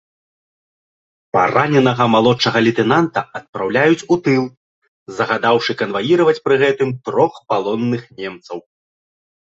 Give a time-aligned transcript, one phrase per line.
[1.35, 4.43] Параненага малодшага лейтэнанта адпраўляюць у тыл,
[5.19, 8.57] загадаўшы канваіраваць пры гэтым трох палонных немцаў.